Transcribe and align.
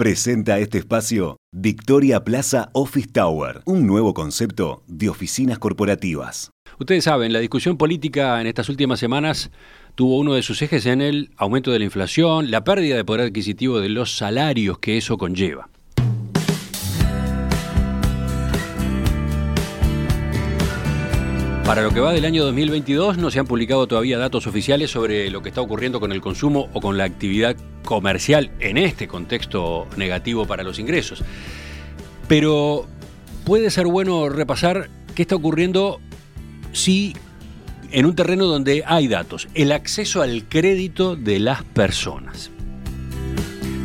Presenta 0.00 0.58
este 0.58 0.78
espacio 0.78 1.36
Victoria 1.52 2.24
Plaza 2.24 2.70
Office 2.72 3.08
Tower, 3.12 3.60
un 3.66 3.86
nuevo 3.86 4.14
concepto 4.14 4.82
de 4.86 5.10
oficinas 5.10 5.58
corporativas. 5.58 6.52
Ustedes 6.78 7.04
saben, 7.04 7.34
la 7.34 7.38
discusión 7.38 7.76
política 7.76 8.40
en 8.40 8.46
estas 8.46 8.70
últimas 8.70 8.98
semanas 8.98 9.50
tuvo 9.96 10.16
uno 10.16 10.32
de 10.32 10.42
sus 10.42 10.62
ejes 10.62 10.86
en 10.86 11.02
el 11.02 11.32
aumento 11.36 11.70
de 11.70 11.80
la 11.80 11.84
inflación, 11.84 12.50
la 12.50 12.64
pérdida 12.64 12.96
de 12.96 13.04
poder 13.04 13.26
adquisitivo 13.26 13.78
de 13.78 13.90
los 13.90 14.16
salarios 14.16 14.78
que 14.78 14.96
eso 14.96 15.18
conlleva. 15.18 15.68
Para 21.70 21.82
lo 21.82 21.94
que 21.94 22.00
va 22.00 22.12
del 22.12 22.24
año 22.24 22.42
2022 22.46 23.16
no 23.16 23.30
se 23.30 23.38
han 23.38 23.46
publicado 23.46 23.86
todavía 23.86 24.18
datos 24.18 24.48
oficiales 24.48 24.90
sobre 24.90 25.30
lo 25.30 25.40
que 25.40 25.50
está 25.50 25.60
ocurriendo 25.60 26.00
con 26.00 26.10
el 26.10 26.20
consumo 26.20 26.68
o 26.72 26.80
con 26.80 26.98
la 26.98 27.04
actividad 27.04 27.54
comercial 27.84 28.50
en 28.58 28.76
este 28.76 29.06
contexto 29.06 29.86
negativo 29.96 30.46
para 30.46 30.64
los 30.64 30.80
ingresos. 30.80 31.22
Pero 32.26 32.88
puede 33.44 33.70
ser 33.70 33.86
bueno 33.86 34.28
repasar 34.28 34.90
qué 35.14 35.22
está 35.22 35.36
ocurriendo 35.36 36.00
si 36.72 37.14
en 37.92 38.04
un 38.04 38.16
terreno 38.16 38.46
donde 38.46 38.82
hay 38.84 39.06
datos, 39.06 39.46
el 39.54 39.70
acceso 39.70 40.22
al 40.22 40.48
crédito 40.48 41.14
de 41.14 41.38
las 41.38 41.62
personas. 41.62 42.50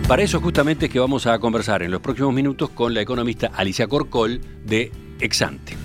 Para 0.08 0.24
eso 0.24 0.42
justamente 0.42 0.88
es 0.88 0.92
que 0.92 0.98
vamos 0.98 1.28
a 1.28 1.38
conversar 1.38 1.84
en 1.84 1.92
los 1.92 2.02
próximos 2.02 2.34
minutos 2.34 2.72
con 2.72 2.96
la 2.96 3.02
economista 3.02 3.52
Alicia 3.54 3.86
Corcol 3.86 4.42
de 4.66 4.92
Exante. 5.20 5.85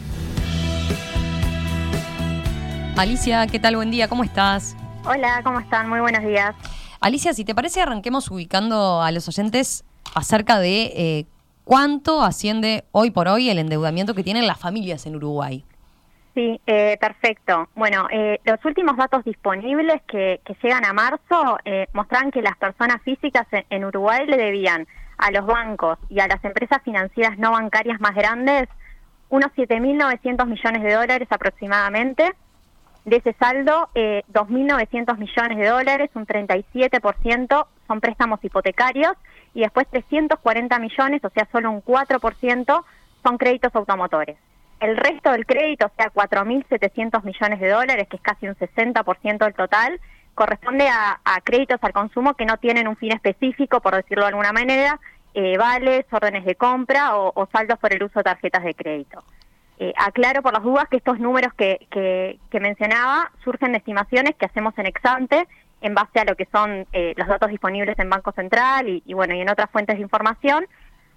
Alicia, 3.01 3.47
¿qué 3.47 3.59
tal? 3.59 3.77
Buen 3.77 3.91
día, 3.91 4.09
¿cómo 4.09 4.25
estás? 4.25 4.77
Hola, 5.07 5.41
¿cómo 5.43 5.59
están? 5.59 5.89
Muy 5.89 6.01
buenos 6.01 6.23
días. 6.23 6.55
Alicia, 7.01 7.33
si 7.33 7.47
te 7.47 7.55
parece, 7.55 7.81
arranquemos 7.81 8.31
ubicando 8.31 9.01
a 9.01 9.11
los 9.11 9.27
oyentes 9.27 9.87
acerca 10.15 10.59
de 10.59 10.83
eh, 10.95 11.25
cuánto 11.65 12.23
asciende 12.23 12.85
hoy 12.93 13.11
por 13.11 13.27
hoy 13.27 13.49
el 13.49 13.59
endeudamiento 13.59 14.13
que 14.15 14.23
tienen 14.23 14.47
las 14.47 14.61
familias 14.61 15.07
en 15.07 15.17
Uruguay. 15.17 15.65
Sí, 16.35 16.61
eh, 16.67 16.99
perfecto. 17.01 17.71
Bueno, 17.75 18.07
eh, 18.11 18.39
los 18.45 18.63
últimos 18.67 18.99
datos 18.99 19.25
disponibles 19.25 20.03
que, 20.03 20.43
llegan 20.63 20.85
a 20.85 20.93
marzo 20.93 21.59
eh, 21.65 21.87
muestran 21.95 22.31
que 22.31 22.43
las 22.43 22.59
personas 22.59 23.01
físicas 23.03 23.47
en, 23.71 23.83
Uruguay 23.83 24.27
le 24.27 24.37
debían 24.37 24.87
a 25.17 25.31
los 25.31 25.47
bancos 25.47 25.99
y 26.11 26.21
a 26.21 26.29
las 26.29 26.45
empresas 26.45 26.83
financieras 26.85 27.39
no 27.39 27.53
bancarias 27.53 27.99
más 27.99 28.15
grandes 28.15 28.69
unos 29.31 29.51
7.900 29.57 30.47
millones 30.47 30.83
de 30.83 30.93
dólares 30.93 31.29
aproximadamente 31.31 32.35
de 33.05 33.17
ese 33.17 33.33
saldo, 33.35 33.89
eh, 33.95 34.23
2.900 34.33 35.17
millones 35.19 35.59
de 35.59 35.69
dólares, 35.69 36.11
un 36.15 36.27
37% 36.27 37.67
son 37.87 38.01
préstamos 38.01 38.41
hipotecarios 38.43 39.15
y 39.55 39.61
después 39.61 39.87
340 39.89 40.79
millones, 40.79 41.25
o 41.25 41.31
sea, 41.31 41.49
solo 41.51 41.71
un 41.71 41.83
4% 41.83 42.85
son 43.23 43.39
créditos 43.39 43.75
automotores. 43.75 44.37
El 44.81 44.97
resto 44.97 45.33
del 45.33 45.45
crédito, 45.45 45.87
o 45.87 45.93
sea, 45.97 46.11
4.700 46.13 47.23
millones 47.25 47.61
de 47.61 47.69
dólares, 47.69 48.09
que 48.09 48.17
es 48.17 48.23
casi 48.23 48.49
un 48.49 48.55
60% 48.55 49.39
del 49.39 49.55
total, 49.55 50.01
corresponde 50.35 50.89
a, 50.89 51.19
créditos 51.45 51.79
al 51.83 51.93
consumo 51.93 52.35
que 52.35 52.47
no 52.47 52.57
tienen 52.57 52.89
un 52.89 52.97
fin 52.97 53.13
específico, 53.13 53.81
por 53.81 53.95
decirlo 53.95 54.25
de 54.25 54.29
alguna 54.29 54.53
manera, 54.53 54.99
eh, 55.35 55.59
vales, 55.59 56.07
órdenes 56.11 56.45
de 56.45 56.55
compra 56.55 57.17
o, 57.17 57.33
o 57.35 57.47
saldos 57.53 57.79
por 57.79 57.93
el 57.93 58.03
uso 58.03 58.21
de 58.21 58.25
tarjetas 58.25 58.65
de 58.65 58.75
crédito. 58.75 59.23
Eh, 59.83 59.95
aclaro 59.97 60.43
por 60.43 60.53
las 60.53 60.63
dudas 60.63 60.85
que 60.91 60.99
estos 60.99 61.19
números 61.19 61.55
que, 61.55 61.87
que, 61.91 62.61
mencionaba 62.61 63.31
surgen 63.43 63.73
de 63.73 63.79
estimaciones 63.79 64.35
que 64.37 64.45
hacemos 64.45 64.77
en 64.77 64.85
Exante 64.85 65.49
en 65.81 65.95
base 65.95 66.21
a 66.21 66.27
lo 66.27 66.37
que 66.37 66.47
son 66.53 66.87
eh, 66.93 67.15
los 67.17 67.27
datos 67.27 67.49
disponibles 67.49 67.99
en 67.99 68.11
Banco 68.11 68.31
Central 68.33 69.03
y, 69.03 69.15
bueno 69.15 69.35
y 69.35 69.41
en 69.41 69.49
otras 69.49 69.71
fuentes 69.71 69.97
de 69.97 70.03
información. 70.03 70.67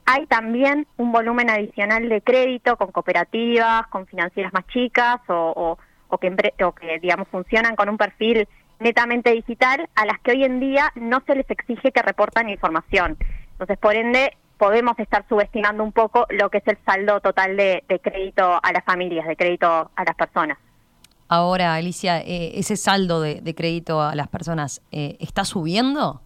Hay 0.06 0.28
también 0.28 0.88
un 0.96 1.12
volumen 1.12 1.50
adicional 1.50 2.08
de 2.08 2.22
crédito 2.22 2.78
con 2.78 2.94
cooperativas, 2.94 3.86
con 3.88 4.08
financieras 4.08 4.54
más 4.54 4.66
chicas 4.68 5.20
o, 5.28 5.78
que, 6.22 6.54
o 6.64 6.72
que 6.72 7.00
digamos 7.00 7.28
funcionan 7.28 7.76
con 7.76 7.90
un 7.90 7.98
perfil 7.98 8.48
netamente 8.80 9.34
digital 9.34 9.90
a 9.96 10.06
las 10.06 10.22
que 10.22 10.32
hoy 10.32 10.46
en 10.46 10.62
día 10.62 10.90
no 10.96 11.22
se 11.28 11.36
les 11.36 11.50
exige 11.52 11.92
que 11.92 12.02
reportan 12.02 12.48
información. 12.48 13.18
Entonces, 13.52 13.78
por 13.78 13.94
ende, 13.94 14.38
podemos 14.64 14.98
estar 14.98 15.26
subestimando 15.28 15.84
un 15.84 15.92
poco 15.92 16.26
lo 16.30 16.50
que 16.50 16.60
es 16.60 16.68
el 16.68 16.78
saldo 16.86 17.20
total 17.20 17.58
de, 17.58 17.84
crédito 18.02 18.62
a 18.64 18.72
las 18.72 18.86
familias, 18.86 19.28
de 19.28 19.36
crédito 19.36 19.68
a 19.68 20.04
las 20.06 20.16
personas. 20.16 20.58
Ahora, 21.28 21.76
Alicia, 21.76 22.22
eh, 22.22 22.54
ese 22.56 22.78
saldo 22.78 23.20
de, 23.20 23.56
crédito 23.56 24.02
a 24.02 24.16
las 24.16 24.30
personas 24.30 24.82
eh, 24.94 25.18
está 25.20 25.44
subiendo, 25.44 26.22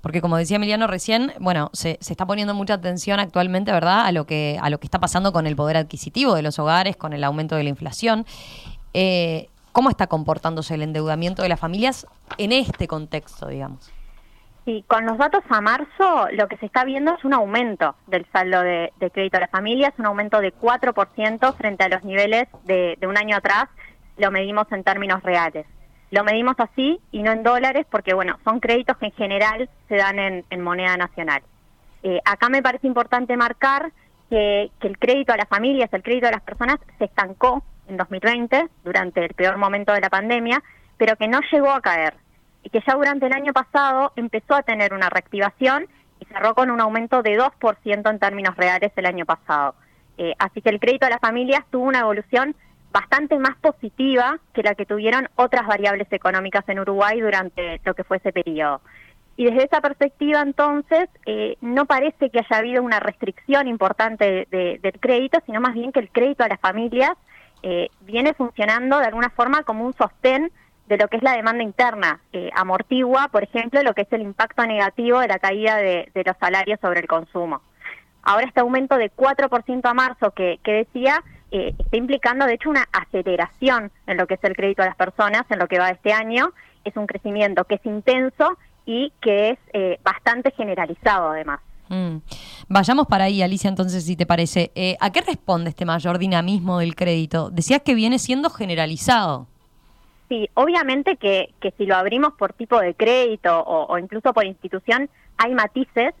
porque 0.00 0.22
como 0.22 0.38
decía 0.38 0.56
Emiliano 0.56 0.86
recién, 0.86 1.34
bueno, 1.40 1.68
se, 1.74 1.98
está 2.00 2.24
poniendo 2.24 2.54
mucha 2.54 2.72
atención 2.72 3.20
actualmente, 3.20 3.70
¿verdad?, 3.70 4.06
a 4.06 4.12
lo 4.12 4.24
que 4.24 4.58
a 4.62 4.70
lo 4.70 4.80
que 4.80 4.86
está 4.86 4.98
pasando 4.98 5.34
con 5.34 5.46
el 5.46 5.54
poder 5.54 5.76
adquisitivo 5.76 6.34
de 6.34 6.40
los 6.40 6.58
hogares, 6.58 6.96
con 6.96 7.12
el 7.12 7.22
aumento 7.22 7.54
de 7.54 7.64
la 7.64 7.68
inflación. 7.68 8.24
Eh, 8.94 9.50
¿Cómo 9.72 9.90
está 9.90 10.06
comportándose 10.06 10.72
el 10.72 10.80
endeudamiento 10.80 11.42
de 11.42 11.50
las 11.50 11.60
familias 11.60 12.06
en 12.38 12.52
este 12.52 12.88
contexto, 12.88 13.48
digamos? 13.48 13.92
Sí, 14.64 14.82
con 14.88 15.04
los 15.04 15.18
datos 15.18 15.44
a 15.50 15.60
marzo 15.60 16.26
lo 16.32 16.48
que 16.48 16.56
se 16.56 16.66
está 16.66 16.84
viendo 16.84 17.14
es 17.14 17.24
un 17.24 17.34
aumento 17.34 17.96
del 18.06 18.24
saldo 18.32 18.62
de, 18.62 18.92
crédito 19.12 19.36
a 19.36 19.40
las 19.40 19.50
familias, 19.50 19.92
un 19.98 20.06
aumento 20.06 20.40
de 20.40 20.54
4% 20.54 21.54
frente 21.54 21.84
a 21.84 21.88
los 21.88 22.02
niveles 22.02 22.44
de, 22.64 22.96
un 23.06 23.18
año 23.18 23.36
atrás, 23.36 23.66
lo 24.16 24.30
medimos 24.30 24.70
en 24.72 24.82
términos 24.82 25.22
reales. 25.22 25.66
Lo 26.10 26.24
medimos 26.24 26.54
así 26.58 26.98
y 27.10 27.22
no 27.22 27.32
en 27.32 27.42
dólares 27.42 27.86
porque, 27.90 28.14
bueno, 28.14 28.38
son 28.44 28.60
créditos 28.60 28.96
que 28.96 29.06
en 29.06 29.12
general 29.12 29.68
se 29.88 29.96
dan 29.96 30.18
en, 30.18 30.60
moneda 30.62 30.96
nacional. 30.96 31.42
Eh, 32.02 32.20
acá 32.24 32.48
me 32.48 32.62
parece 32.62 32.86
importante 32.86 33.36
marcar 33.36 33.92
que, 34.30 34.70
que 34.80 34.88
el 34.88 34.98
crédito 34.98 35.34
a 35.34 35.36
las 35.36 35.48
familias, 35.48 35.92
el 35.92 36.02
crédito 36.02 36.28
a 36.28 36.30
las 36.30 36.42
personas 36.42 36.78
se 36.98 37.04
estancó 37.04 37.62
en 37.86 37.98
2020, 37.98 38.68
durante 38.82 39.24
el 39.24 39.34
peor 39.34 39.58
momento 39.58 39.92
de 39.92 40.00
la 40.00 40.08
pandemia, 40.08 40.62
pero 40.96 41.16
que 41.16 41.28
no 41.28 41.40
llegó 41.52 41.70
a 41.70 41.82
caer 41.82 42.14
y 42.64 42.70
que 42.70 42.82
ya 42.84 42.94
durante 42.94 43.26
el 43.26 43.32
año 43.32 43.52
pasado 43.52 44.12
empezó 44.16 44.54
a 44.54 44.62
tener 44.62 44.92
una 44.92 45.10
reactivación 45.10 45.86
y 46.18 46.24
cerró 46.24 46.54
con 46.54 46.70
un 46.70 46.80
aumento 46.80 47.22
de 47.22 47.38
2% 47.38 48.10
en 48.10 48.18
términos 48.18 48.56
reales 48.56 48.90
el 48.96 49.06
año 49.06 49.26
pasado. 49.26 49.74
Eh, 50.16 50.34
así 50.38 50.62
que 50.62 50.70
el 50.70 50.80
crédito 50.80 51.06
a 51.06 51.10
las 51.10 51.20
familias 51.20 51.64
tuvo 51.70 51.84
una 51.84 52.00
evolución 52.00 52.56
bastante 52.90 53.38
más 53.38 53.56
positiva 53.56 54.38
que 54.52 54.62
la 54.62 54.74
que 54.74 54.86
tuvieron 54.86 55.28
otras 55.34 55.66
variables 55.66 56.06
económicas 56.10 56.66
en 56.68 56.78
Uruguay 56.78 57.20
durante 57.20 57.80
lo 57.84 57.94
que 57.94 58.04
fue 58.04 58.16
ese 58.16 58.32
periodo. 58.32 58.80
Y 59.36 59.46
desde 59.46 59.64
esa 59.64 59.80
perspectiva, 59.80 60.40
entonces, 60.40 61.08
eh, 61.26 61.56
no 61.60 61.86
parece 61.86 62.30
que 62.30 62.38
haya 62.38 62.56
habido 62.56 62.84
una 62.84 63.00
restricción 63.00 63.66
importante 63.66 64.46
del 64.48 65.00
crédito, 65.00 65.40
sino 65.44 65.60
más 65.60 65.74
bien 65.74 65.90
que 65.90 65.98
el 65.98 66.08
crédito 66.08 66.44
a 66.44 66.48
las 66.48 66.60
familias 66.60 67.10
eh, 67.64 67.88
viene 68.02 68.32
funcionando 68.34 68.98
de 68.98 69.06
alguna 69.06 69.30
forma 69.30 69.64
como 69.64 69.84
un 69.84 69.92
sostén 69.94 70.52
de 70.86 70.98
lo 70.98 71.08
que 71.08 71.16
es 71.16 71.22
la 71.22 71.32
demanda 71.32 71.62
interna, 71.62 72.20
eh, 72.32 72.50
amortigua, 72.54 73.28
por 73.28 73.42
ejemplo, 73.42 73.82
lo 73.82 73.94
que 73.94 74.02
es 74.02 74.12
el 74.12 74.22
impacto 74.22 74.64
negativo 74.66 75.20
de 75.20 75.28
la 75.28 75.38
caída 75.38 75.76
de, 75.76 76.10
los 76.14 76.36
salarios 76.38 76.78
sobre 76.80 77.00
el 77.00 77.06
consumo. 77.06 77.62
Ahora 78.22 78.46
este 78.46 78.60
aumento 78.60 78.96
de 78.96 79.10
4% 79.10 79.80
a 79.84 79.94
marzo 79.94 80.30
que, 80.32 80.58
decía 80.64 81.22
eh, 81.50 81.74
está 81.78 81.96
implicando, 81.96 82.46
de 82.46 82.54
hecho, 82.54 82.70
una 82.70 82.88
aceleración 82.92 83.92
en 84.06 84.16
lo 84.16 84.26
que 84.26 84.34
es 84.34 84.44
el 84.44 84.56
crédito 84.56 84.82
a 84.82 84.86
las 84.86 84.96
personas 84.96 85.44
en 85.50 85.58
lo 85.58 85.68
que 85.68 85.78
va 85.78 85.86
de 85.86 85.92
este 85.92 86.12
año. 86.12 86.52
Es 86.84 86.96
un 86.96 87.06
crecimiento 87.06 87.64
que 87.64 87.76
es 87.76 87.86
intenso 87.86 88.58
y 88.86 89.12
que 89.20 89.50
es 89.50 89.58
eh, 89.72 89.98
bastante 90.02 90.50
generalizado, 90.52 91.30
además. 91.30 91.60
Mm. 91.88 92.16
Vayamos 92.68 93.06
para 93.06 93.24
ahí, 93.24 93.42
Alicia, 93.42 93.68
entonces, 93.68 94.04
si 94.04 94.16
te 94.16 94.26
parece. 94.26 94.72
Eh, 94.74 94.96
¿A 95.00 95.10
qué 95.10 95.20
responde 95.20 95.70
este 95.70 95.84
mayor 95.84 96.18
dinamismo 96.18 96.78
del 96.78 96.96
crédito? 96.96 97.50
Decías 97.50 97.82
que 97.82 97.94
viene 97.94 98.18
siendo 98.18 98.50
generalizado. 98.50 99.46
Sí, 100.28 100.48
obviamente 100.54 101.16
que, 101.16 101.54
que 101.60 101.72
si 101.72 101.86
lo 101.86 101.96
abrimos 101.96 102.32
por 102.34 102.52
tipo 102.52 102.80
de 102.80 102.94
crédito 102.94 103.62
o, 103.62 103.98
incluso 103.98 104.32
por 104.32 104.46
institución, 104.46 105.10
hay 105.36 105.54
matices, 105.54 106.14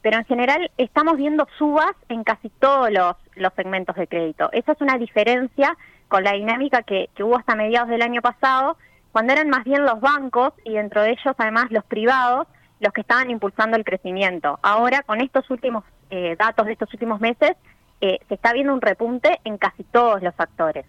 pero 0.00 0.18
en 0.18 0.24
general 0.24 0.70
estamos 0.78 1.16
viendo 1.16 1.46
subas 1.58 1.92
en 2.08 2.24
casi 2.24 2.48
todos 2.48 2.90
los, 2.90 3.14
los 3.34 3.52
segmentos 3.54 3.94
de 3.96 4.06
crédito. 4.06 4.48
Esa 4.52 4.72
es 4.72 4.80
una 4.80 4.96
diferencia 4.96 5.76
con 6.08 6.24
la 6.24 6.32
dinámica 6.32 6.82
que, 6.82 7.08
que, 7.14 7.22
hubo 7.22 7.36
hasta 7.36 7.54
mediados 7.54 7.88
del 7.88 8.02
año 8.02 8.22
pasado, 8.22 8.76
cuando 9.12 9.32
eran 9.32 9.50
más 9.50 9.64
bien 9.64 9.84
los 9.84 10.00
bancos 10.00 10.54
y 10.64 10.72
dentro 10.72 11.02
de 11.02 11.10
ellos 11.10 11.34
además 11.36 11.66
los 11.70 11.84
privados 11.84 12.48
los 12.80 12.92
que 12.92 13.02
estaban 13.02 13.30
impulsando 13.30 13.76
el 13.76 13.84
crecimiento. 13.84 14.58
Ahora, 14.60 15.02
con 15.02 15.20
estos 15.20 15.48
últimos 15.50 15.84
eh, 16.10 16.36
datos 16.36 16.66
de 16.66 16.72
estos 16.72 16.92
últimos 16.92 17.20
meses, 17.20 17.52
eh, 18.00 18.18
se 18.28 18.34
está 18.34 18.52
viendo 18.52 18.74
un 18.74 18.80
repunte 18.80 19.40
en 19.44 19.56
casi 19.56 19.84
todos 19.84 20.20
los 20.20 20.34
factores. 20.34 20.84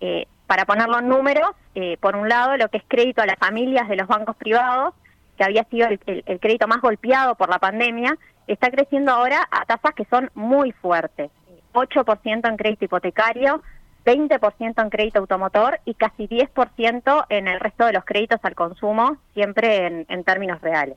Eh, 0.00 0.26
para 0.48 0.64
ponerlo 0.64 0.98
en 0.98 1.08
números, 1.08 1.50
eh, 1.74 1.98
por 2.00 2.16
un 2.16 2.28
lado, 2.28 2.56
lo 2.56 2.70
que 2.70 2.78
es 2.78 2.84
crédito 2.88 3.20
a 3.20 3.26
las 3.26 3.36
familias 3.36 3.86
de 3.86 3.96
los 3.96 4.08
bancos 4.08 4.34
privados, 4.34 4.94
que 5.36 5.44
había 5.44 5.62
sido 5.64 5.86
el, 5.86 6.40
crédito 6.40 6.66
más 6.66 6.80
golpeado 6.80 7.34
por 7.34 7.50
la 7.50 7.58
pandemia, 7.58 8.16
está 8.46 8.70
creciendo 8.70 9.12
ahora 9.12 9.46
a 9.50 9.66
tasas 9.66 9.94
que 9.94 10.06
son 10.06 10.30
muy 10.34 10.72
fuertes. 10.72 11.30
8% 11.74 12.48
en 12.48 12.56
crédito 12.56 12.86
hipotecario, 12.86 13.62
20% 14.06 14.82
en 14.82 14.90
crédito 14.90 15.18
automotor 15.18 15.80
y 15.84 15.92
casi 15.92 16.26
10% 16.26 17.26
en 17.28 17.46
el 17.46 17.60
resto 17.60 17.84
de 17.84 17.92
los 17.92 18.06
créditos 18.06 18.40
al 18.42 18.54
consumo, 18.54 19.18
siempre 19.34 20.04
en, 20.08 20.24
términos 20.24 20.62
reales. 20.62 20.96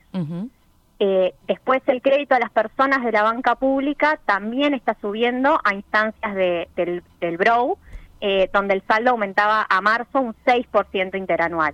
Eh, 1.00 1.34
después 1.46 1.82
el 1.88 2.02
crédito 2.02 2.36
a 2.36 2.40
las 2.40 2.52
personas 2.52 3.04
de 3.04 3.12
la 3.12 3.24
banca 3.24 3.56
pública 3.56 4.18
también 4.26 4.74
está 4.74 4.96
subiendo 5.02 5.60
a 5.62 5.74
instancias 5.74 6.36
del, 6.36 7.04
del 7.20 7.38
BROW, 7.38 7.78
eh, 8.22 8.50
donde 8.54 8.76
el 8.76 8.84
saldo 8.88 9.12
aumentaba 9.12 9.66
a 9.70 9.82
marzo 9.82 10.22
un 10.22 10.36
6% 10.46 11.18
interanual. 11.18 11.74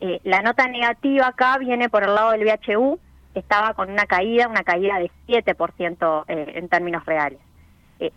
Eh, 0.00 0.20
la 0.24 0.42
nota 0.42 0.68
negativa 0.68 1.28
acá 1.28 1.58
viene 1.58 1.88
por 1.88 2.04
el 2.04 2.14
lado 2.14 2.32
del 2.32 2.44
BHU, 2.44 3.00
estaba 3.34 3.74
con 3.74 3.90
una 3.90 4.06
caída, 4.06 4.48
una 4.48 4.62
caída 4.62 4.98
de 4.98 5.10
7% 5.26 6.24
en 6.28 6.68
términos 6.68 7.04
reales. 7.04 7.38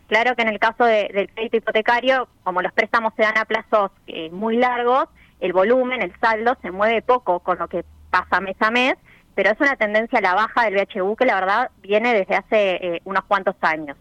claro 0.08 0.36
que 0.36 0.44
en 0.44 0.48
el 0.48 0.60
caso 0.60 0.86
del 0.86 1.30
crédito 1.34 1.58
hipotecario, 1.58 2.30
como 2.44 2.62
los 2.62 2.72
préstamos 2.72 3.14
se 3.16 3.24
dan 3.24 3.38
a 3.38 3.44
plazos 3.44 3.92
muy 4.31 4.56
largos, 4.56 5.10
el 5.40 5.54
volumen, 5.54 6.02
el 6.02 6.14
saldo 6.20 6.58
se 6.62 6.72
mueve 6.72 7.02
poco 7.02 7.40
con 7.40 7.58
lo 7.60 7.68
que 7.68 7.84
pasa 8.10 8.42
mes 8.42 8.56
a 8.60 8.72
mes, 8.72 8.96
pero 9.36 9.52
es 9.52 9.60
una 9.62 9.76
tendencia 9.76 10.20
a 10.20 10.22
la 10.22 10.34
baja 10.34 10.66
del 10.66 10.76
BHU 10.76 11.16
que 11.16 11.26
la 11.26 11.36
verdad 11.36 11.72
viene 11.81 12.14
desde 12.14 12.36
hace 12.36 12.76
eh, 12.76 13.02
unos 13.06 13.24
cuantos 13.26 13.56
años. 13.62 13.96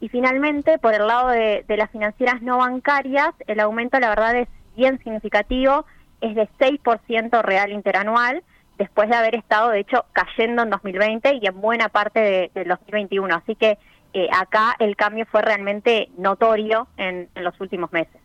Y 0.00 0.08
finalmente, 0.08 0.78
por 0.78 0.94
el 0.94 1.06
lado 1.06 1.28
de, 1.28 1.64
las 1.68 1.90
financieras 1.90 2.40
no 2.42 2.58
bancarias, 2.58 3.30
el 3.46 3.60
aumento 3.60 4.00
la 4.00 4.08
verdad 4.08 4.34
es 4.36 4.48
bien 4.76 4.98
significativo, 5.02 5.84
es 6.20 6.34
de 6.34 6.48
6% 6.58 7.42
real 7.42 7.70
interanual, 7.72 8.42
después 8.78 9.10
de 9.10 9.16
haber 9.16 9.34
estado 9.34 9.70
de 9.70 9.80
hecho 9.80 10.06
cayendo 10.12 10.62
en 10.62 10.70
2020 10.70 11.38
y 11.42 11.46
en 11.46 11.60
buena 11.60 11.90
parte 11.90 12.50
del 12.54 12.68
2021. 12.68 13.34
Así 13.34 13.54
que 13.54 13.78
eh, 14.14 14.28
acá 14.32 14.74
el 14.78 14.96
cambio 14.96 15.26
fue 15.30 15.42
realmente 15.42 16.08
notorio 16.16 16.88
en 16.96 17.28
los 17.34 17.60
últimos 17.60 17.92
meses. 17.92 18.20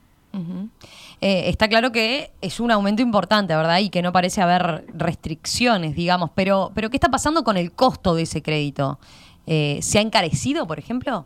Eh, 1.21 1.49
está 1.49 1.67
claro 1.67 1.91
que 1.91 2.31
es 2.41 2.59
un 2.59 2.71
aumento 2.71 3.01
importante, 3.01 3.55
¿verdad? 3.55 3.79
Y 3.79 3.89
que 3.89 4.01
no 4.01 4.11
parece 4.11 4.41
haber 4.41 4.85
restricciones, 4.93 5.95
digamos. 5.95 6.31
Pero, 6.35 6.71
pero 6.75 6.89
¿qué 6.89 6.97
está 6.97 7.09
pasando 7.09 7.43
con 7.43 7.57
el 7.57 7.71
costo 7.71 8.15
de 8.15 8.23
ese 8.23 8.41
crédito? 8.41 8.99
Eh, 9.47 9.79
¿Se 9.81 9.99
ha 9.99 10.01
encarecido, 10.01 10.67
por 10.67 10.79
ejemplo? 10.79 11.25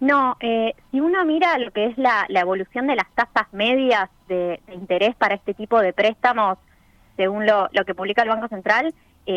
No, 0.00 0.36
eh, 0.40 0.74
si 0.90 1.00
uno 1.00 1.24
mira 1.24 1.58
lo 1.58 1.70
que 1.72 1.86
es 1.86 1.98
la, 1.98 2.26
evolución 2.28 2.86
de 2.86 2.96
las 2.96 3.08
tasas 3.14 3.52
medias 3.52 4.08
de, 4.28 4.60
interés 4.72 5.14
para 5.14 5.34
este 5.34 5.54
tipo 5.54 5.80
de 5.80 5.92
préstamos, 5.92 6.58
según 7.16 7.46
lo, 7.46 7.68
que 7.86 7.94
publica 7.94 8.22
el 8.22 8.30
Banco 8.30 8.48
Central, 8.48 8.94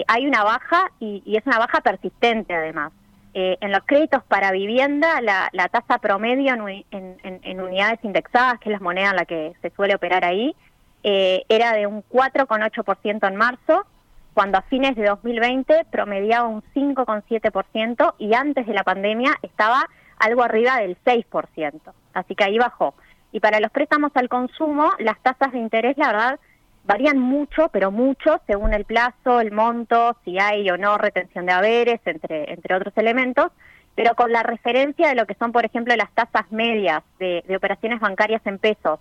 hay 0.07 0.25
una 0.25 0.43
baja 0.43 0.89
y 0.99 1.35
es 1.37 1.45
una 1.45 1.59
baja 1.59 1.81
persistente 1.81 2.55
además. 2.55 2.91
Eh, 3.35 3.57
en 3.61 3.71
los 3.71 3.81
créditos 3.85 4.23
para 4.25 4.51
vivienda, 4.51 5.19
la, 5.21 5.49
tasa 5.69 5.97
promedio 5.97 6.53
en, 6.53 7.61
unidades 7.61 7.99
indexadas, 8.03 8.59
que 8.59 8.69
es 8.69 8.73
la 8.73 8.79
moneda 8.79 9.09
en 9.09 9.15
la 9.15 9.25
que 9.25 9.53
se 9.59 9.71
suele 9.71 9.95
operar 9.95 10.23
ahí, 10.23 10.55
eh, 11.01 11.43
era 11.49 11.73
de 11.73 11.87
un 11.87 12.03
4,8% 12.03 13.27
en 13.27 13.35
marzo, 13.35 13.87
cuando 14.35 14.59
a 14.59 14.61
fines 14.63 14.95
de 14.95 15.05
2020 15.05 15.85
promediaba 15.91 16.47
un 16.47 16.61
5,7% 16.75 18.13
y 18.19 18.35
antes 18.35 18.67
de 18.67 18.73
la 18.73 18.83
pandemia 18.83 19.35
estaba 19.41 19.89
algo 20.19 20.43
arriba 20.43 20.77
del 20.77 20.97
6%. 21.03 21.79
Así 22.13 22.35
que 22.35 22.43
ahí 22.43 22.57
bajó. 22.57 22.93
Y 23.31 23.39
para 23.39 23.59
los 23.59 23.71
préstamos 23.71 24.11
al 24.15 24.29
consumo, 24.29 24.91
las 24.99 25.19
tasas 25.19 25.51
de 25.51 25.59
interés, 25.59 25.97
la 25.97 26.07
verdad, 26.07 26.39
varían 26.85 27.17
mucho, 27.17 27.69
pero 27.69 27.91
mucho, 27.91 28.39
según 28.45 28.73
el 28.73 28.85
plazo, 28.85 29.39
el 29.39 29.51
monto, 29.51 30.15
si 30.23 30.37
hay 30.37 30.69
o 30.69 30.77
no 30.77 30.97
retención 30.97 31.45
de 31.45 31.53
haberes, 31.53 31.99
entre, 32.05 32.53
entre 32.53 32.75
otros 32.75 32.93
elementos, 32.97 33.51
pero 33.95 34.15
con 34.15 34.31
la 34.31 34.43
referencia 34.43 35.07
de 35.07 35.15
lo 35.15 35.25
que 35.25 35.35
son, 35.35 35.51
por 35.51 35.65
ejemplo, 35.65 35.95
las 35.95 36.11
tasas 36.11 36.51
medias 36.51 37.03
de, 37.19 37.43
operaciones 37.55 37.99
bancarias 37.99 38.41
en 38.45 38.57
pesos 38.57 38.99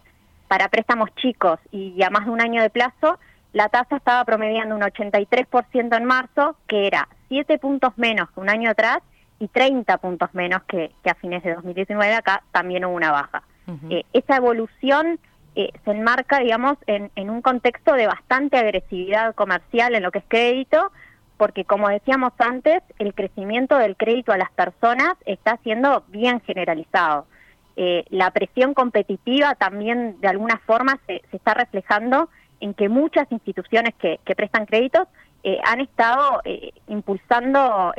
para 0.48 0.68
préstamos 0.68 1.14
chicos 1.16 1.58
y 1.70 2.02
a 2.02 2.10
más 2.10 2.26
de 2.26 2.30
un 2.30 2.40
año 2.40 2.62
de 2.62 2.68
plazo, 2.68 3.18
la 3.52 3.68
tasa 3.68 3.96
estaba 3.96 4.24
promediando 4.24 4.74
un 4.74 4.82
83% 4.82 5.96
en 5.96 6.04
marzo, 6.04 6.56
que 6.66 6.86
era 6.86 7.08
7 7.28 7.58
puntos 7.58 7.96
menos 7.96 8.30
que 8.30 8.40
un 8.40 8.50
año 8.50 8.70
atrás 8.70 8.98
y 9.42 9.48
30 9.48 9.98
puntos 9.98 10.32
menos 10.34 10.62
que, 10.68 10.92
a 11.04 11.14
fines 11.14 11.42
de 11.42 11.54
2019. 11.54 12.14
Acá 12.14 12.44
también 12.52 12.84
hubo 12.84 12.94
una 12.94 13.10
baja. 13.10 13.42
Eh, 13.90 14.04
esa 14.12 14.36
evolución 14.36 15.18
eh, 15.56 15.70
se 15.84 15.90
enmarca, 15.90 16.38
digamos, 16.38 16.76
en, 16.86 17.10
un 17.28 17.42
contexto 17.42 17.94
de 17.94 18.06
bastante 18.06 18.56
agresividad 18.56 19.34
comercial 19.34 19.96
en 19.96 20.04
lo 20.04 20.12
que 20.12 20.18
es 20.18 20.24
crédito, 20.28 20.92
porque 21.38 21.64
como 21.64 21.88
decíamos 21.88 22.32
antes, 22.38 22.84
el 23.00 23.14
crecimiento 23.14 23.76
del 23.78 23.96
crédito 23.96 24.30
a 24.30 24.38
las 24.38 24.52
personas 24.52 25.14
está 25.26 25.56
siendo 25.64 26.04
bien 26.06 26.40
generalizado. 26.42 27.26
Eh, 27.74 28.04
la 28.10 28.30
presión 28.30 28.74
competitiva 28.74 29.56
también 29.56 30.20
de 30.20 30.28
alguna 30.28 30.58
forma 30.66 31.00
se, 31.08 31.22
está 31.32 31.54
reflejando 31.54 32.28
en 32.60 32.74
que 32.74 32.88
muchas 32.88 33.26
instituciones 33.32 33.92
que, 33.96 34.20
prestan 34.36 34.66
créditos 34.66 35.08
eh, 35.42 35.58
han 35.64 35.80
estado 35.80 36.42
impulsando 36.86 37.92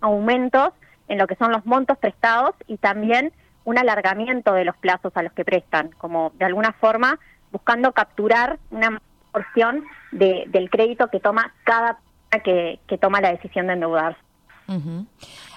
aumentos 0.00 0.70
en 1.08 1.18
lo 1.18 1.26
que 1.26 1.36
son 1.36 1.52
los 1.52 1.64
montos 1.66 1.98
prestados 1.98 2.54
y 2.66 2.76
también 2.76 3.32
un 3.64 3.78
alargamiento 3.78 4.54
de 4.54 4.64
los 4.64 4.76
plazos 4.76 5.12
a 5.16 5.22
los 5.22 5.32
que 5.32 5.44
prestan, 5.44 5.90
como 5.98 6.32
de 6.38 6.44
alguna 6.44 6.72
forma 6.72 7.18
buscando 7.50 7.92
capturar 7.92 8.58
una 8.70 9.00
porción 9.32 9.84
del 10.12 10.70
crédito 10.70 11.08
que 11.08 11.20
toma 11.20 11.52
cada 11.64 11.98
que, 12.44 12.78
que 12.86 12.98
toma 12.98 13.20
la 13.20 13.30
decisión 13.30 13.66
de 13.66 13.74
endeudarse. 13.74 14.20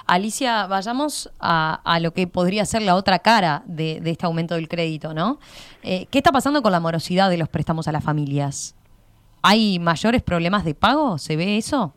Alicia, 0.08 0.68
vayamos 0.68 1.32
a, 1.40 2.00
lo 2.02 2.12
que 2.14 2.28
podría 2.28 2.66
ser 2.66 2.82
la 2.82 2.96
otra 2.96 3.20
cara 3.20 3.64
de, 3.66 4.02
este 4.06 4.26
aumento 4.26 4.56
del 4.56 4.68
crédito, 4.68 5.14
¿no? 5.14 5.40
Eh, 5.84 6.08
¿Qué 6.10 6.18
está 6.20 6.32
pasando 6.32 6.62
con 6.62 6.72
la 6.72 6.80
morosidad 6.80 7.30
de 7.30 7.38
los 7.38 7.50
préstamos 7.50 7.88
a 7.88 7.92
las 7.92 8.04
familias? 8.04 8.76
¿Hay 9.42 9.80
mayores 9.80 10.22
problemas 10.22 10.64
de 10.64 10.76
pago? 10.76 11.18
¿Se 11.18 11.36
ve 11.36 11.58
eso? 11.58 11.94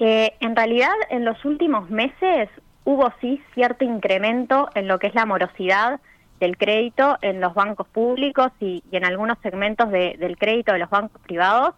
Eh, 0.00 0.34
en 0.40 0.54
realidad, 0.54 0.94
en 1.10 1.24
los 1.24 1.44
últimos 1.44 1.90
meses 1.90 2.48
hubo 2.84 3.12
sí 3.20 3.42
cierto 3.54 3.84
incremento 3.84 4.70
en 4.74 4.88
lo 4.88 4.98
que 4.98 5.08
es 5.08 5.14
la 5.14 5.26
morosidad 5.26 6.00
del 6.40 6.56
crédito 6.56 7.18
en 7.20 7.40
los 7.40 7.54
bancos 7.54 7.88
públicos 7.88 8.52
y, 8.60 8.82
en 8.92 9.04
algunos 9.04 9.38
segmentos 9.42 9.90
del 9.90 10.38
crédito 10.38 10.72
de 10.72 10.78
los 10.78 10.88
bancos 10.88 11.20
privados, 11.22 11.74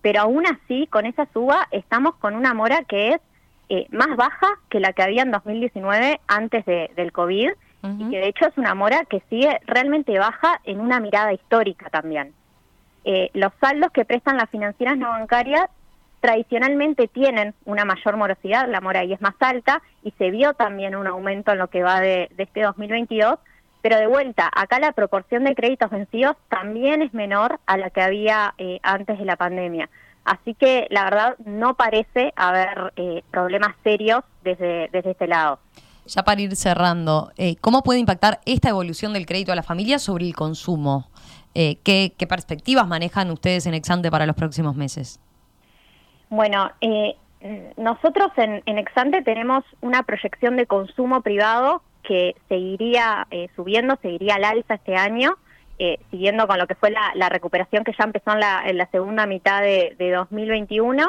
pero 0.00 0.22
aún 0.22 0.46
así 0.46 0.86
con 0.86 1.06
esa 1.06 1.26
suba 1.32 1.68
estamos 1.70 2.14
con 2.16 2.34
una 2.34 2.54
mora 2.54 2.84
que 2.84 3.10
es 3.10 3.20
eh, 3.68 3.86
más 3.90 4.16
baja 4.16 4.48
que 4.70 4.80
la 4.80 4.94
que 4.94 5.02
había 5.02 5.22
en 5.22 5.30
2019 5.30 6.20
antes 6.26 6.64
del 6.64 7.12
COVID 7.12 7.50
y 7.80 8.10
que 8.10 8.18
de 8.18 8.28
hecho 8.28 8.46
es 8.46 8.58
una 8.58 8.74
mora 8.74 9.04
que 9.04 9.22
sigue 9.30 9.60
realmente 9.66 10.18
baja 10.18 10.60
en 10.64 10.80
una 10.80 10.98
mirada 10.98 11.32
histórica 11.32 11.88
también. 11.90 12.32
Eh, 13.04 13.30
los 13.34 13.52
saldos 13.60 13.92
que 13.92 14.04
prestan 14.04 14.36
las 14.36 14.50
financieras 14.50 14.96
no 14.96 15.10
bancarias 15.10 15.70
tradicionalmente 16.20 17.08
tienen 17.08 17.54
una 17.64 17.84
mayor 17.84 18.16
morosidad, 18.16 18.68
la 18.68 18.80
mora 18.80 19.00
ahí 19.00 19.12
es 19.12 19.20
más 19.20 19.34
alta 19.40 19.82
y 20.02 20.10
se 20.12 20.30
vio 20.30 20.54
también 20.54 20.96
un 20.96 21.06
aumento 21.06 21.52
en 21.52 21.58
lo 21.58 21.68
que 21.68 21.82
va 21.82 22.00
de, 22.00 22.28
este 22.36 22.62
2022, 22.62 23.38
pero 23.82 23.96
de 23.96 24.06
vuelta, 24.06 24.50
acá 24.54 24.80
la 24.80 24.92
proporción 24.92 25.44
de 25.44 25.54
créditos 25.54 25.90
vencidos 25.90 26.36
también 26.48 27.02
es 27.02 27.14
menor 27.14 27.60
a 27.66 27.76
la 27.76 27.90
que 27.90 28.02
había 28.02 28.54
eh, 28.58 28.80
antes 28.82 29.18
de 29.18 29.24
la 29.24 29.36
pandemia. 29.36 29.88
Así 30.24 30.54
que 30.54 30.86
la 30.90 31.04
verdad 31.04 31.36
no 31.46 31.74
parece 31.74 32.32
haber 32.36 32.92
eh, 32.96 33.22
problemas 33.30 33.74
serios 33.82 34.24
desde, 34.42 34.88
desde 34.92 35.12
este 35.12 35.26
lado. 35.26 35.58
Ya 36.06 36.22
para 36.22 36.40
ir 36.40 36.54
cerrando, 36.56 37.30
eh, 37.36 37.56
¿cómo 37.60 37.82
puede 37.82 38.00
impactar 38.00 38.40
esta 38.44 38.70
evolución 38.70 39.12
del 39.12 39.26
crédito 39.26 39.52
a 39.52 39.56
la 39.56 39.62
familia 39.62 39.98
sobre 39.98 40.26
el 40.26 40.34
consumo? 40.34 41.10
¿qué, 41.54 42.12
¿Qué 42.16 42.26
perspectivas 42.28 42.86
manejan 42.86 43.32
ustedes 43.32 43.66
en 43.66 43.74
Exante 43.74 44.12
para 44.12 44.26
los 44.26 44.36
próximos 44.36 44.76
meses? 44.76 45.18
Bueno, 46.30 46.70
eh, 47.40 47.72
nosotros 47.76 48.30
en, 48.36 48.78
Exante 48.78 49.22
tenemos 49.22 49.64
una 49.80 50.02
proyección 50.02 50.56
de 50.56 50.66
consumo 50.66 51.22
privado 51.22 51.82
que 52.02 52.34
seguiría 52.48 53.26
eh, 53.30 53.48
subiendo, 53.54 53.96
seguiría 54.02 54.34
al 54.34 54.44
alza 54.44 54.74
este 54.74 54.96
año, 54.96 55.36
eh, 55.78 55.98
siguiendo 56.10 56.46
con 56.46 56.58
lo 56.58 56.66
que 56.66 56.74
fue 56.74 56.90
la, 56.90 57.28
recuperación 57.28 57.84
que 57.84 57.94
ya 57.96 58.04
empezó 58.04 58.32
en 58.32 58.40
la, 58.40 58.88
segunda 58.90 59.26
mitad 59.26 59.62
de, 59.62 59.94
2021. 59.98 61.06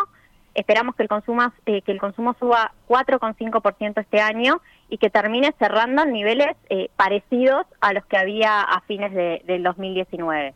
Esperamos 0.53 0.95
que 0.95 1.03
el 1.03 1.09
consumo, 1.09 1.51
que 1.65 1.83
el 1.85 1.99
consumo 1.99 2.35
suba 2.39 2.73
4,5% 2.87 4.01
este 4.01 4.19
año 4.19 4.61
y 4.89 4.97
que 4.97 5.09
termine 5.09 5.53
cerrando 5.57 6.03
en 6.03 6.11
niveles 6.11 6.55
parecidos 6.95 7.65
a 7.81 7.93
los 7.93 8.05
que 8.05 8.17
había 8.17 8.61
a 8.61 8.81
fines 8.81 9.13
de, 9.13 9.41
del 9.45 9.63
2019 9.63 10.53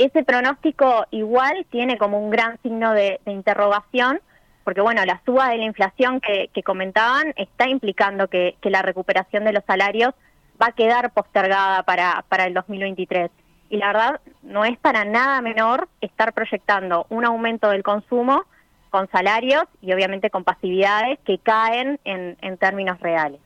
ese 0.00 0.24
pronóstico 0.24 1.06
igual 1.10 1.66
tiene 1.70 1.98
como 1.98 2.18
un 2.18 2.30
gran 2.30 2.58
signo 2.62 2.92
de, 2.94 3.20
interrogación, 3.26 4.20
porque 4.64 4.80
bueno, 4.80 5.04
la 5.04 5.20
suba 5.26 5.50
de 5.50 5.58
la 5.58 5.64
inflación 5.64 6.20
que, 6.20 6.48
comentaban 6.62 7.34
está 7.36 7.68
implicando 7.68 8.28
que, 8.28 8.56
la 8.62 8.80
recuperación 8.80 9.44
de 9.44 9.52
los 9.52 9.64
salarios 9.64 10.14
va 10.60 10.68
a 10.68 10.72
quedar 10.72 11.12
postergada 11.12 11.82
para, 11.82 12.24
para 12.28 12.46
el 12.46 12.54
2023. 12.54 13.30
Y 13.68 13.76
la 13.76 13.88
verdad, 13.88 14.20
no 14.42 14.64
es 14.64 14.78
para 14.78 15.04
nada 15.04 15.42
menor 15.42 15.88
estar 16.00 16.32
proyectando 16.32 17.06
un 17.10 17.26
aumento 17.26 17.68
del 17.68 17.82
consumo 17.82 18.44
con 18.88 19.06
salarios 19.10 19.64
y 19.82 19.92
obviamente 19.92 20.30
con 20.30 20.44
pasividades 20.44 21.18
que 21.26 21.38
caen 21.38 22.00
en, 22.04 22.56
términos 22.56 22.98
reales. 23.00 23.40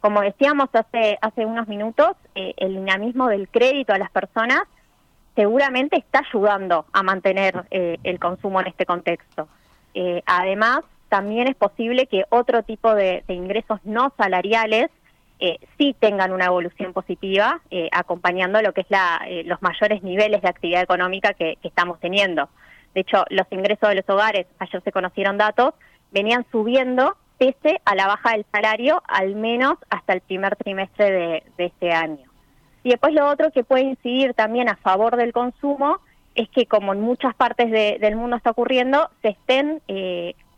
Como 0.00 0.20
decíamos 0.20 0.68
hace, 0.74 1.18
hace 1.22 1.46
unos 1.46 1.66
minutos, 1.66 2.10
eh, 2.34 2.52
el 2.58 2.74
dinamismo 2.74 3.26
del 3.28 3.48
crédito 3.48 3.94
a 3.94 3.98
las 3.98 4.10
personas 4.10 4.60
seguramente 5.38 5.96
está 5.96 6.24
ayudando 6.28 6.84
a 6.92 7.04
mantener 7.04 7.64
eh, 7.70 7.96
el 8.02 8.18
consumo 8.18 8.60
en 8.60 8.66
este 8.66 8.84
contexto. 8.84 9.46
Eh, 9.94 10.20
además, 10.26 10.80
también 11.08 11.46
es 11.46 11.54
posible 11.54 12.08
que 12.08 12.24
otro 12.30 12.64
tipo 12.64 12.92
de, 12.92 13.22
ingresos 13.28 13.78
no 13.84 14.12
salariales 14.16 14.90
eh, 15.38 15.58
sí 15.78 15.94
tengan 16.00 16.32
una 16.32 16.46
evolución 16.46 16.92
positiva, 16.92 17.60
acompañando 17.92 18.60
lo 18.62 18.72
que 18.72 18.80
es 18.80 18.90
la, 18.90 19.24
los 19.44 19.62
mayores 19.62 20.02
niveles 20.02 20.42
de 20.42 20.48
actividad 20.48 20.82
económica 20.82 21.32
que, 21.34 21.56
estamos 21.62 22.00
teniendo. 22.00 22.48
De 22.92 23.02
hecho, 23.02 23.24
los 23.30 23.46
ingresos 23.52 23.88
de 23.90 23.94
los 23.94 24.08
hogares, 24.08 24.48
ayer 24.58 24.82
se 24.82 24.90
conocieron 24.90 25.38
datos, 25.38 25.72
venían 26.10 26.46
subiendo 26.50 27.16
pese 27.38 27.80
a 27.84 27.94
la 27.94 28.08
baja 28.08 28.32
del 28.32 28.44
salario, 28.50 29.04
al 29.06 29.36
menos 29.36 29.74
hasta 29.88 30.14
el 30.14 30.20
primer 30.20 30.56
trimestre 30.56 31.44
de, 31.56 31.64
este 31.64 31.92
año. 31.92 32.27
Y 32.88 32.92
después 32.92 33.12
lo 33.12 33.28
otro 33.28 33.50
que 33.50 33.64
puede 33.64 33.82
incidir 33.82 34.32
también 34.32 34.70
a 34.70 34.76
favor 34.76 35.16
del 35.16 35.34
consumo 35.34 35.98
es 36.34 36.48
que 36.48 36.64
como 36.64 36.94
en 36.94 37.02
muchas 37.02 37.34
partes 37.34 37.70
del 37.70 38.16
mundo 38.16 38.34
está 38.34 38.52
ocurriendo, 38.52 39.10
se 39.20 39.28
estén 39.28 39.82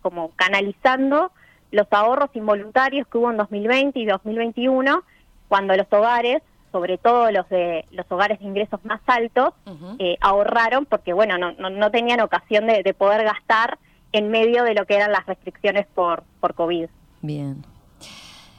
como 0.01 0.31
canalizando 0.37 1.33
los 1.73 1.89
ahorros 1.91 2.31
involuntarios 2.35 3.09
que 3.09 3.19
hubo 3.19 3.33
en 3.33 3.37
2020 3.37 3.99
y 3.99 4.07
2021, 4.07 5.03
cuando 5.49 5.75
los 5.75 5.89
hogares, 5.91 6.41
sobre 6.71 6.99
todo 6.99 7.33
los 7.33 7.49
de 7.49 7.85
los 7.91 8.07
hogares 8.13 8.39
de 8.39 8.45
ingresos 8.45 8.79
más 8.85 9.01
altos, 9.07 9.53
eh, 9.99 10.17
ahorraron 10.21 10.87
porque 10.87 11.13
bueno 11.13 11.37
no, 11.37 11.51
no, 11.51 11.91
tenían 11.91 12.21
ocasión 12.21 12.69
de, 12.69 12.95
poder 12.95 13.25
gastar 13.25 13.77
en 14.13 14.31
medio 14.31 14.63
de 14.63 14.75
lo 14.75 14.87
que 14.87 14.95
eran 14.95 15.11
las 15.11 15.27
restricciones 15.27 15.89
por, 15.97 16.23
por 16.39 16.55
COVID. 16.55 16.87
Bien. 17.23 17.65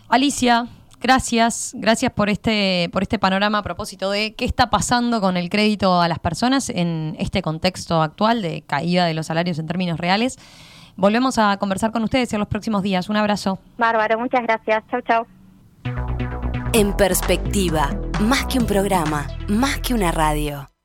Alicia, 0.09 0.67
gracias, 1.01 1.73
gracias 1.75 2.11
por 2.11 2.29
este, 2.29 2.89
por 2.91 3.01
este 3.01 3.19
panorama 3.19 3.59
a 3.59 3.63
propósito 3.63 4.11
de 4.11 4.33
qué 4.35 4.45
está 4.45 4.69
pasando 4.69 5.19
con 5.21 5.37
el 5.37 5.49
crédito 5.49 6.01
a 6.01 6.07
las 6.07 6.19
personas 6.19 6.69
en 6.69 7.15
este 7.19 7.41
contexto 7.41 8.01
actual 8.01 8.41
de 8.41 8.61
caída 8.61 9.05
de 9.05 9.13
los 9.13 9.27
salarios 9.27 9.59
en 9.59 9.67
términos 9.67 9.99
reales. 9.99 10.37
Volvemos 10.95 11.37
a 11.37 11.57
conversar 11.57 11.91
con 11.91 12.03
ustedes 12.03 12.31
en 12.33 12.39
los 12.39 12.47
próximos 12.47 12.83
días. 12.83 13.09
Un 13.09 13.17
abrazo. 13.17 13.59
Bárbaro, 13.77 14.19
muchas 14.19 14.43
gracias. 14.43 14.83
Chau, 14.89 15.01
chau. 15.01 15.25
En 16.73 16.95
perspectiva, 16.95 17.89
más 18.21 18.45
que 18.45 18.59
un 18.59 18.65
programa, 18.65 19.27
más 19.47 19.79
que 19.79 19.93
una 19.93 20.11
radio. 20.11 20.70